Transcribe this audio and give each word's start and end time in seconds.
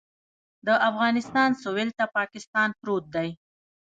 د 0.65 0.67
افغانستان 0.89 1.49
سویل 1.63 1.89
ته 1.97 2.05
پاکستان 2.17 2.69
پروت 2.79 3.05
دی 3.15 3.29